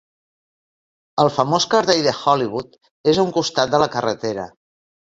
El 1.25 1.29
famós 1.35 1.69
cartell 1.75 2.03
de 2.09 2.15
Hollywood 2.23 2.83
és 3.15 3.23
a 3.23 3.29
un 3.31 3.33
costat 3.39 3.75
de 3.79 3.85
la 3.87 3.93
carretera. 3.99 4.53